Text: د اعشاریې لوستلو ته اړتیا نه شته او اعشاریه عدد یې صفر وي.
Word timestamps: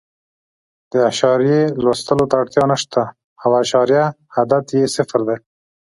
د 0.91 0.93
اعشاریې 1.07 1.61
لوستلو 1.83 2.25
ته 2.29 2.35
اړتیا 2.41 2.63
نه 2.71 2.77
شته 2.83 3.01
او 3.43 3.49
اعشاریه 3.59 4.05
عدد 4.39 4.63
یې 4.77 4.83
صفر 4.95 5.19
وي. 5.27 5.37